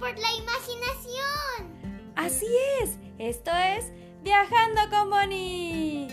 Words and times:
por 0.00 0.18
la 0.18 0.32
imaginación. 0.32 2.12
Así 2.16 2.46
es, 2.80 2.96
esto 3.18 3.50
es 3.50 3.92
Viajando 4.22 4.80
con 4.90 5.10
Bonnie. 5.10 6.08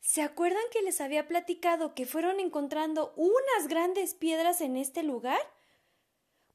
¿Se 0.00 0.22
acuerdan 0.22 0.62
que 0.72 0.82
les 0.82 1.00
había 1.00 1.26
platicado 1.26 1.94
que 1.94 2.06
fueron 2.06 2.38
encontrando 2.38 3.12
unas 3.16 3.68
grandes 3.68 4.14
piedras 4.14 4.60
en 4.60 4.76
este 4.76 5.02
lugar? 5.02 5.40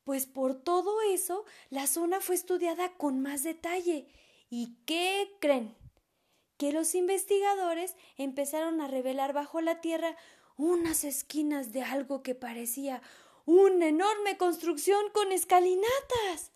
Pues 0.05 0.25
por 0.25 0.55
todo 0.55 1.01
eso, 1.01 1.43
la 1.69 1.85
zona 1.85 2.21
fue 2.21 2.35
estudiada 2.35 2.93
con 2.93 3.21
más 3.21 3.43
detalle. 3.43 4.07
¿Y 4.49 4.77
qué 4.85 5.35
creen? 5.41 5.75
Que 6.57 6.71
los 6.71 6.95
investigadores 6.95 7.95
empezaron 8.17 8.79
a 8.79 8.87
revelar 8.87 9.33
bajo 9.33 9.59
la 9.59 9.81
tierra 9.81 10.15
unas 10.57 11.03
esquinas 11.03 11.71
de 11.71 11.83
algo 11.83 12.21
que 12.23 12.35
parecía 12.35 13.01
una 13.45 13.87
enorme 13.87 14.37
construcción 14.37 15.09
con 15.13 15.31
escalinatas. 15.31 16.51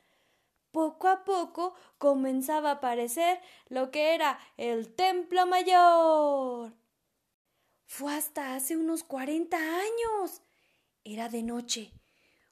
Poco 0.72 1.08
a 1.08 1.24
poco 1.24 1.76
comenzaba 1.98 2.70
a 2.70 2.74
aparecer 2.74 3.40
lo 3.70 3.92
que 3.92 4.14
era 4.14 4.40
el 4.58 4.94
Templo 4.94 5.46
Mayor. 5.46 6.74
Fue 7.86 8.14
hasta 8.14 8.56
hace 8.56 8.76
unos 8.76 9.04
cuarenta 9.04 9.58
años. 9.58 10.42
Era 11.04 11.30
de 11.30 11.44
noche 11.44 11.94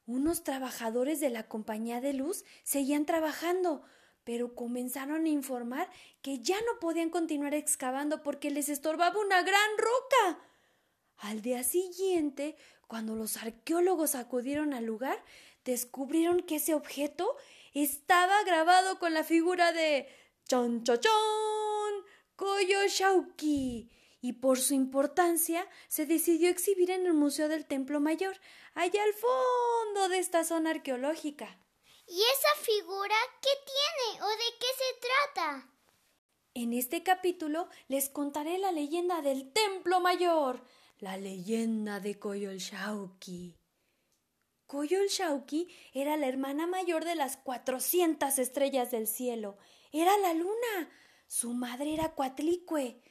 unos 0.09 0.43
trabajadores 0.43 1.19
de 1.19 1.29
la 1.29 1.47
compañía 1.47 2.01
de 2.01 2.13
luz 2.13 2.43
seguían 2.63 3.05
trabajando, 3.05 3.83
pero 4.23 4.55
comenzaron 4.55 5.25
a 5.25 5.29
informar 5.29 5.87
que 6.23 6.39
ya 6.39 6.59
no 6.61 6.79
podían 6.79 7.11
continuar 7.11 7.53
excavando 7.53 8.23
porque 8.23 8.49
les 8.49 8.69
estorbaba 8.69 9.19
una 9.19 9.43
gran 9.43 9.69
roca. 9.77 10.48
Al 11.19 11.41
día 11.41 11.63
siguiente, 11.63 12.55
cuando 12.87 13.15
los 13.15 13.37
arqueólogos 13.37 14.15
acudieron 14.15 14.73
al 14.73 14.85
lugar, 14.85 15.23
descubrieron 15.65 16.41
que 16.41 16.55
ese 16.55 16.73
objeto 16.73 17.35
estaba 17.73 18.41
grabado 18.43 18.99
con 18.99 19.13
la 19.13 19.23
figura 19.23 19.71
de 19.71 20.07
Chon 20.47 20.83
Chon 20.83 20.99
Koyo 22.35 22.87
Shauki 22.87 23.91
y 24.21 24.33
por 24.33 24.59
su 24.59 24.73
importancia 24.73 25.67
se 25.87 26.05
decidió 26.05 26.49
exhibir 26.49 26.89
en 26.89 27.05
el 27.05 27.13
Museo 27.13 27.49
del 27.49 27.65
Templo 27.65 27.99
Mayor, 27.99 28.39
allá 28.73 29.03
al 29.03 29.13
fondo 29.13 30.09
de 30.09 30.19
esta 30.19 30.43
zona 30.43 30.71
arqueológica. 30.71 31.59
¿Y 32.07 32.21
esa 32.21 32.63
figura 32.63 33.15
qué 33.41 33.49
tiene 33.65 34.23
o 34.23 34.29
de 34.29 34.57
qué 34.59 34.67
se 34.77 35.07
trata? 35.35 35.69
En 36.53 36.73
este 36.73 37.03
capítulo 37.03 37.69
les 37.87 38.09
contaré 38.09 38.57
la 38.57 38.71
leyenda 38.71 39.21
del 39.21 39.53
Templo 39.53 39.99
Mayor, 39.99 40.63
la 40.99 41.15
leyenda 41.15 42.01
de 42.01 42.19
Koyolshauki. 42.19 43.55
Koyolshauki 44.67 45.69
era 45.93 46.17
la 46.17 46.27
hermana 46.27 46.67
mayor 46.67 47.05
de 47.05 47.15
las 47.15 47.37
cuatrocientas 47.37 48.37
estrellas 48.37 48.91
del 48.91 49.07
cielo. 49.07 49.57
Era 49.93 50.17
la 50.17 50.33
luna. 50.33 50.91
Su 51.27 51.53
madre 51.53 51.93
era 51.93 52.13
Cuatlicue. 52.15 53.01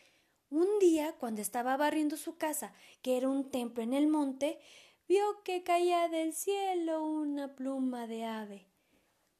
Un 0.50 0.78
día, 0.78 1.14
cuando 1.18 1.40
estaba 1.40 1.76
barriendo 1.76 2.16
su 2.16 2.36
casa, 2.36 2.74
que 3.00 3.16
era 3.16 3.28
un 3.28 3.50
templo 3.50 3.82
en 3.82 3.94
el 3.94 4.06
monte, 4.06 4.60
vio 5.08 5.42
que 5.42 5.62
caía 5.62 6.08
del 6.08 6.34
cielo 6.34 7.02
una 7.04 7.54
pluma 7.54 8.06
de 8.06 8.24
ave. 8.24 8.68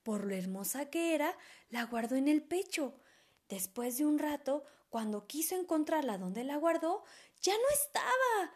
Por 0.03 0.25
lo 0.25 0.35
hermosa 0.35 0.89
que 0.89 1.15
era, 1.15 1.37
la 1.69 1.85
guardó 1.85 2.17
en 2.17 2.29
el 2.29 2.43
pecho. 2.43 2.99
Después 3.49 3.99
de 3.99 4.05
un 4.05 4.19
rato, 4.19 4.65
cuando 4.91 5.27
quiso 5.27 5.55
encontrarla 5.55 6.19
donde 6.19 6.45
la 6.45 6.57
guardó, 6.57 7.05
ya 7.41 7.55
no 7.55 7.69
estaba. 7.73 8.53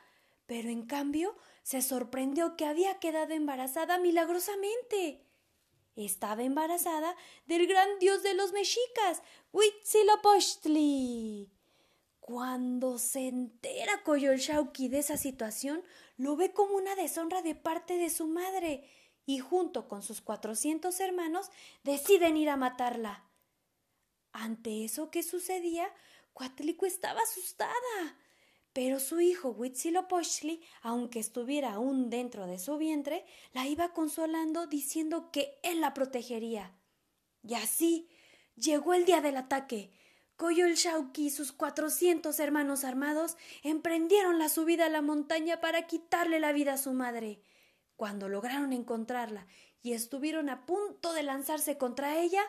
Pero 0.46 0.68
en 0.68 0.86
cambio, 0.86 1.36
se 1.62 1.82
sorprendió 1.82 2.56
que 2.56 2.66
había 2.66 2.98
quedado 2.98 3.32
embarazada 3.32 3.98
milagrosamente. 3.98 5.24
Estaba 5.96 6.42
embarazada 6.42 7.16
del 7.46 7.66
gran 7.66 7.98
dios 7.98 8.22
de 8.22 8.34
los 8.34 8.52
mexicas, 8.52 9.22
Huitzilopochtli. 9.52 11.50
Cuando 12.20 12.98
se 12.98 13.28
entera 13.28 14.02
Coyolxauhqui 14.04 14.88
de 14.88 15.00
esa 15.00 15.16
situación, 15.16 15.82
lo 16.16 16.36
ve 16.36 16.52
como 16.52 16.76
una 16.76 16.94
deshonra 16.94 17.42
de 17.42 17.54
parte 17.54 17.96
de 17.96 18.10
su 18.10 18.26
madre 18.26 18.88
y 19.26 19.38
junto 19.38 19.88
con 19.88 20.02
sus 20.02 20.20
cuatrocientos 20.20 21.00
hermanos 21.00 21.50
deciden 21.82 22.36
ir 22.36 22.48
a 22.48 22.56
matarla. 22.56 23.24
Ante 24.32 24.84
eso 24.84 25.10
que 25.10 25.22
sucedía, 25.22 25.88
Cuatlico 26.32 26.86
estaba 26.86 27.20
asustada. 27.20 28.16
Pero 28.72 29.00
su 29.00 29.20
hijo 29.20 29.50
Huitzilopochtli, 29.50 30.62
aunque 30.80 31.18
estuviera 31.18 31.74
aún 31.74 32.08
dentro 32.08 32.46
de 32.46 32.58
su 32.58 32.78
vientre, 32.78 33.26
la 33.52 33.66
iba 33.66 33.92
consolando 33.92 34.66
diciendo 34.66 35.30
que 35.30 35.58
él 35.62 35.80
la 35.80 35.92
protegería. 35.92 36.74
Y 37.42 37.54
así 37.54 38.08
llegó 38.56 38.94
el 38.94 39.04
día 39.04 39.20
del 39.20 39.36
ataque. 39.36 39.92
Coyol 40.36 40.74
Shauki 40.74 41.26
y 41.26 41.30
sus 41.30 41.52
cuatrocientos 41.52 42.40
hermanos 42.40 42.84
armados 42.84 43.36
emprendieron 43.62 44.38
la 44.38 44.48
subida 44.48 44.86
a 44.86 44.90
la 44.90 45.02
montaña 45.02 45.60
para 45.60 45.86
quitarle 45.86 46.40
la 46.40 46.52
vida 46.52 46.72
a 46.72 46.78
su 46.78 46.94
madre. 46.94 47.42
Cuando 47.96 48.28
lograron 48.28 48.72
encontrarla 48.72 49.46
y 49.82 49.92
estuvieron 49.92 50.48
a 50.48 50.64
punto 50.64 51.12
de 51.12 51.22
lanzarse 51.22 51.76
contra 51.76 52.18
ella, 52.18 52.42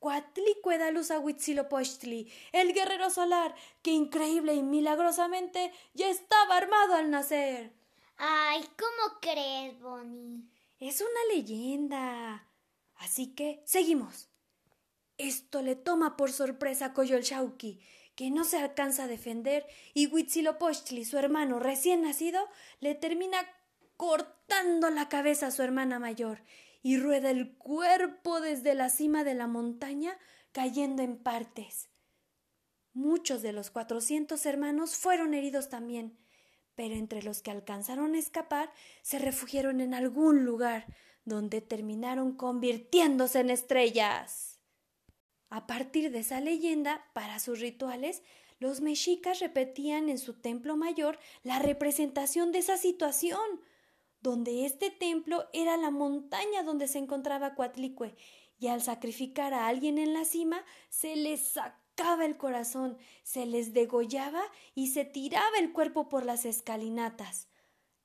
Cuatlicue 0.00 0.78
da 0.78 0.90
luz 0.90 1.10
a 1.10 1.18
Huitzilopochtli, 1.20 2.32
el 2.52 2.72
guerrero 2.72 3.10
solar, 3.10 3.54
que 3.82 3.90
increíble 3.92 4.54
y 4.54 4.62
milagrosamente 4.62 5.72
ya 5.92 6.08
estaba 6.08 6.56
armado 6.56 6.94
al 6.94 7.10
nacer. 7.10 7.74
Ay, 8.16 8.64
¿cómo 8.78 9.20
crees, 9.20 9.78
Bonnie? 9.78 10.48
Es 10.78 11.02
una 11.02 11.34
leyenda. 11.34 12.48
Así 12.96 13.34
que 13.34 13.62
seguimos. 13.66 14.30
Esto 15.18 15.60
le 15.60 15.76
toma 15.76 16.16
por 16.16 16.32
sorpresa 16.32 16.86
a 16.86 16.94
Coyolxauhqui, 16.94 17.82
que 18.14 18.30
no 18.30 18.44
se 18.44 18.56
alcanza 18.56 19.04
a 19.04 19.06
defender, 19.06 19.66
y 19.92 20.06
Huitzilopochtli, 20.06 21.04
su 21.04 21.18
hermano 21.18 21.58
recién 21.58 22.00
nacido, 22.00 22.48
le 22.80 22.94
termina 22.94 23.38
cortando 23.98 24.88
la 24.88 25.10
cabeza 25.10 25.48
a 25.48 25.50
su 25.50 25.62
hermana 25.62 25.98
mayor, 25.98 26.42
y 26.82 26.98
rueda 26.98 27.30
el 27.30 27.56
cuerpo 27.56 28.40
desde 28.40 28.74
la 28.74 28.88
cima 28.88 29.24
de 29.24 29.34
la 29.34 29.46
montaña, 29.46 30.16
cayendo 30.52 31.02
en 31.02 31.16
partes. 31.16 31.88
Muchos 32.92 33.42
de 33.42 33.52
los 33.52 33.70
cuatrocientos 33.70 34.46
hermanos 34.46 34.96
fueron 34.96 35.34
heridos 35.34 35.68
también, 35.68 36.18
pero 36.74 36.94
entre 36.94 37.22
los 37.22 37.42
que 37.42 37.50
alcanzaron 37.50 38.14
a 38.14 38.18
escapar 38.18 38.72
se 39.02 39.18
refugiaron 39.18 39.80
en 39.80 39.94
algún 39.94 40.44
lugar, 40.44 40.86
donde 41.24 41.60
terminaron 41.60 42.34
convirtiéndose 42.36 43.40
en 43.40 43.50
estrellas. 43.50 44.58
A 45.50 45.66
partir 45.66 46.10
de 46.10 46.20
esa 46.20 46.40
leyenda, 46.40 47.04
para 47.12 47.38
sus 47.38 47.60
rituales, 47.60 48.22
los 48.58 48.80
mexicas 48.80 49.40
repetían 49.40 50.08
en 50.08 50.18
su 50.18 50.34
templo 50.34 50.76
mayor 50.76 51.18
la 51.42 51.58
representación 51.58 52.52
de 52.52 52.58
esa 52.58 52.76
situación, 52.76 53.40
donde 54.20 54.66
este 54.66 54.90
templo 54.90 55.48
era 55.52 55.76
la 55.76 55.90
montaña 55.90 56.62
donde 56.62 56.88
se 56.88 56.98
encontraba 56.98 57.54
Coatlicue, 57.54 58.14
y 58.58 58.68
al 58.68 58.82
sacrificar 58.82 59.54
a 59.54 59.68
alguien 59.68 59.96
en 59.96 60.12
la 60.12 60.24
cima, 60.24 60.62
se 60.90 61.16
les 61.16 61.40
sacaba 61.40 62.26
el 62.26 62.36
corazón, 62.36 62.98
se 63.22 63.46
les 63.46 63.72
degollaba 63.72 64.42
y 64.74 64.88
se 64.88 65.04
tiraba 65.06 65.58
el 65.58 65.72
cuerpo 65.72 66.08
por 66.08 66.26
las 66.26 66.44
escalinatas. 66.44 67.48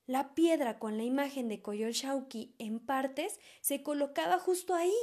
La 0.06 0.34
piedra 0.34 0.78
con 0.78 0.96
la 0.96 1.02
imagen 1.02 1.48
de 1.48 1.60
Coyolxauhqui 1.60 2.54
en 2.58 2.78
partes 2.78 3.38
se 3.60 3.82
colocaba 3.82 4.38
justo 4.38 4.74
ahí, 4.74 4.94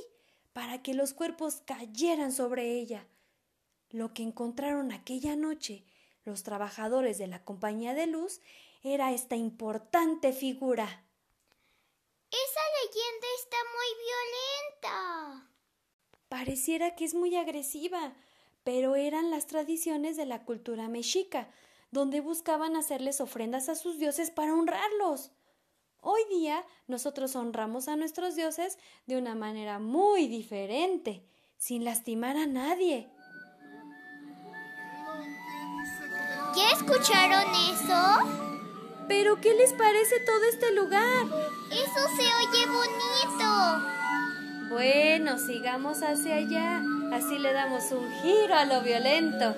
para 0.53 0.81
que 0.81 0.93
los 0.93 1.13
cuerpos 1.13 1.61
cayeran 1.65 2.31
sobre 2.31 2.79
ella. 2.79 3.07
Lo 3.89 4.13
que 4.13 4.23
encontraron 4.23 4.91
aquella 4.91 5.35
noche 5.35 5.85
los 6.25 6.43
trabajadores 6.43 7.17
de 7.17 7.27
la 7.27 7.43
compañía 7.43 7.93
de 7.93 8.07
luz 8.07 8.41
era 8.83 9.13
esta 9.13 9.37
importante 9.37 10.33
figura. 10.33 10.83
Esa 12.29 12.61
leyenda 12.81 13.27
está 13.39 13.57
muy 13.75 13.89
violenta. 14.83 15.49
Pareciera 16.27 16.95
que 16.95 17.05
es 17.05 17.13
muy 17.13 17.35
agresiva, 17.35 18.13
pero 18.63 18.95
eran 18.95 19.31
las 19.31 19.47
tradiciones 19.47 20.17
de 20.17 20.25
la 20.25 20.43
cultura 20.43 20.89
mexica, 20.89 21.49
donde 21.91 22.19
buscaban 22.19 22.75
hacerles 22.75 23.21
ofrendas 23.21 23.69
a 23.69 23.75
sus 23.75 23.99
dioses 23.99 24.31
para 24.31 24.53
honrarlos. 24.53 25.31
Hoy 26.01 26.21
día 26.29 26.65
nosotros 26.87 27.35
honramos 27.37 27.87
a 27.87 27.95
nuestros 27.95 28.35
dioses 28.35 28.77
de 29.05 29.17
una 29.17 29.35
manera 29.35 29.79
muy 29.79 30.27
diferente, 30.27 31.25
sin 31.57 31.85
lastimar 31.85 32.35
a 32.35 32.47
nadie. 32.47 33.09
¿Ya 36.55 36.71
escucharon 36.71 37.45
eso? 37.71 38.52
¿Pero 39.07 39.39
qué 39.41 39.53
les 39.53 39.73
parece 39.73 40.19
todo 40.21 40.43
este 40.45 40.73
lugar? 40.73 41.25
Eso 41.71 42.07
se 42.15 42.23
oye 42.23 42.65
bonito. 42.67 43.89
Bueno, 44.69 45.37
sigamos 45.37 46.01
hacia 46.01 46.35
allá. 46.35 46.81
Así 47.11 47.37
le 47.37 47.53
damos 47.53 47.91
un 47.91 48.11
giro 48.21 48.55
a 48.55 48.65
lo 48.65 48.81
violento. 48.81 49.55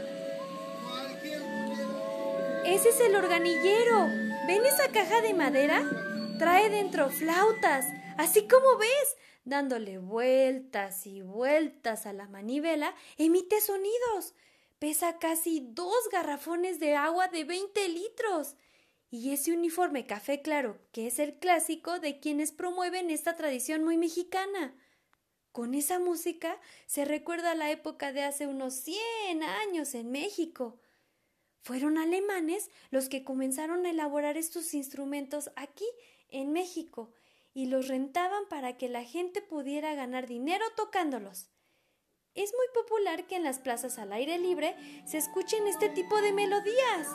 Ese 2.65 2.89
es 2.89 2.99
el 2.99 3.15
organillero. 3.15 4.07
¿Ven 4.47 4.65
esa 4.65 4.91
caja 4.91 5.21
de 5.21 5.33
madera? 5.33 5.83
trae 6.37 6.69
dentro 6.69 7.09
flautas, 7.09 7.85
así 8.17 8.47
como 8.47 8.77
ves, 8.77 9.17
dándole 9.45 9.97
vueltas 9.99 11.05
y 11.07 11.21
vueltas 11.21 12.05
a 12.05 12.13
la 12.13 12.27
manivela, 12.27 12.93
emite 13.17 13.61
sonidos. 13.61 14.33
Pesa 14.79 15.17
casi 15.17 15.61
dos 15.69 16.09
garrafones 16.11 16.79
de 16.79 16.95
agua 16.95 17.29
de 17.29 17.45
20 17.45 17.87
litros. 17.89 18.55
Y 19.17 19.31
ese 19.31 19.53
uniforme 19.53 20.05
café 20.05 20.41
claro, 20.41 20.77
que 20.91 21.07
es 21.07 21.19
el 21.19 21.39
clásico 21.39 21.99
de 21.99 22.19
quienes 22.19 22.51
promueven 22.51 23.09
esta 23.09 23.37
tradición 23.37 23.81
muy 23.81 23.97
mexicana. 23.97 24.75
Con 25.53 25.73
esa 25.73 25.99
música 25.99 26.59
se 26.85 27.05
recuerda 27.05 27.55
la 27.55 27.71
época 27.71 28.11
de 28.11 28.23
hace 28.23 28.45
unos 28.45 28.73
100 28.73 29.41
años 29.41 29.95
en 29.95 30.11
México. 30.11 30.81
Fueron 31.61 31.97
alemanes 31.97 32.69
los 32.91 33.07
que 33.07 33.23
comenzaron 33.23 33.85
a 33.85 33.91
elaborar 33.91 34.35
estos 34.35 34.73
instrumentos 34.73 35.49
aquí 35.55 35.87
en 36.27 36.51
México 36.51 37.13
y 37.53 37.67
los 37.67 37.87
rentaban 37.87 38.43
para 38.49 38.75
que 38.75 38.89
la 38.89 39.05
gente 39.05 39.41
pudiera 39.41 39.95
ganar 39.95 40.27
dinero 40.27 40.65
tocándolos. 40.75 41.47
Es 42.33 42.51
muy 42.51 42.83
popular 42.83 43.27
que 43.27 43.37
en 43.37 43.45
las 43.45 43.59
plazas 43.59 43.97
al 43.97 44.11
aire 44.11 44.37
libre 44.39 44.75
se 45.05 45.19
escuchen 45.19 45.67
este 45.67 45.87
tipo 45.87 46.21
de 46.21 46.33
melodías. 46.33 47.07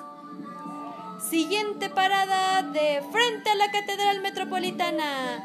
Siguiente 1.29 1.91
parada 1.91 2.63
de 2.63 3.03
frente 3.13 3.51
a 3.51 3.55
la 3.55 3.71
Catedral 3.71 4.21
Metropolitana. 4.21 5.45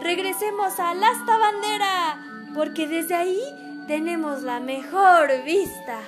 Regresemos 0.00 0.78
al 0.78 1.02
Asta 1.02 1.38
Bandera 1.38 2.52
porque 2.54 2.86
desde 2.86 3.14
ahí 3.14 3.42
tenemos 3.88 4.42
la 4.42 4.60
mejor 4.60 5.42
vista. 5.42 6.00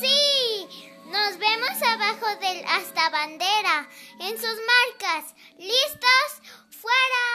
Sí, 0.00 0.68
nos 1.06 1.38
vemos 1.38 1.82
abajo 1.82 2.26
del 2.40 2.64
hasta 2.66 3.08
bandera, 3.10 3.88
en 4.20 4.36
sus 4.36 4.58
marcas. 4.66 5.34
¿Listos? 5.58 6.42
¡Fuera! 6.70 7.26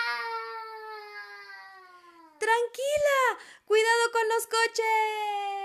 Tranquila, 2.39 3.39
cuidado 3.65 4.11
con 4.11 4.29
los 4.29 4.47
coches. 4.47 5.58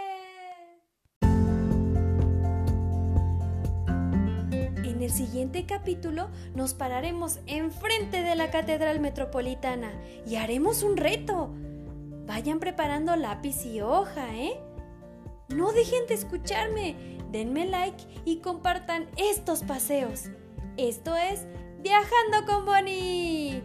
El 5.04 5.12
siguiente 5.12 5.66
capítulo 5.66 6.30
nos 6.54 6.74
pararemos 6.74 7.40
enfrente 7.46 8.22
de 8.22 8.34
la 8.34 8.50
Catedral 8.50 9.00
Metropolitana 9.00 9.92
y 10.26 10.36
haremos 10.36 10.82
un 10.82 10.96
reto. 10.96 11.50
Vayan 12.26 12.58
preparando 12.58 13.14
lápiz 13.16 13.66
y 13.66 13.82
hoja, 13.82 14.34
¿eh? 14.34 14.58
No 15.50 15.72
dejen 15.72 16.06
de 16.06 16.14
escucharme, 16.14 16.96
denme 17.30 17.66
like 17.66 18.02
y 18.24 18.38
compartan 18.38 19.06
estos 19.16 19.62
paseos. 19.62 20.30
Esto 20.76 21.14
es 21.16 21.46
Viajando 21.82 22.46
con 22.46 22.64
Bonnie. 22.64 23.62